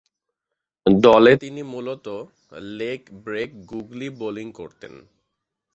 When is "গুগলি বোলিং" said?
3.65-4.47